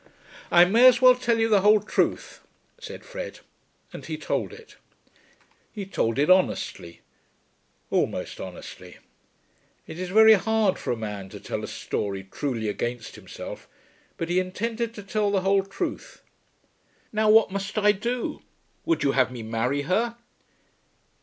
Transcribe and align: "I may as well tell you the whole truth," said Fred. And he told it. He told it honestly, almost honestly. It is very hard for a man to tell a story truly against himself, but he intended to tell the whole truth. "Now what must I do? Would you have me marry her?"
"I 0.49 0.65
may 0.65 0.87
as 0.87 0.99
well 0.99 1.13
tell 1.13 1.37
you 1.37 1.47
the 1.47 1.61
whole 1.61 1.79
truth," 1.79 2.41
said 2.79 3.05
Fred. 3.05 3.41
And 3.93 4.03
he 4.03 4.17
told 4.17 4.51
it. 4.51 4.77
He 5.71 5.85
told 5.85 6.17
it 6.17 6.27
honestly, 6.27 7.01
almost 7.91 8.41
honestly. 8.41 8.97
It 9.85 9.99
is 9.99 10.09
very 10.09 10.33
hard 10.33 10.79
for 10.79 10.91
a 10.91 10.97
man 10.97 11.29
to 11.29 11.39
tell 11.39 11.63
a 11.63 11.67
story 11.67 12.27
truly 12.31 12.67
against 12.67 13.13
himself, 13.15 13.67
but 14.17 14.27
he 14.29 14.39
intended 14.39 14.95
to 14.95 15.03
tell 15.03 15.29
the 15.29 15.41
whole 15.41 15.61
truth. 15.63 16.23
"Now 17.13 17.29
what 17.29 17.51
must 17.51 17.77
I 17.77 17.91
do? 17.91 18.41
Would 18.85 19.03
you 19.03 19.11
have 19.11 19.31
me 19.31 19.43
marry 19.43 19.83
her?" 19.83 20.17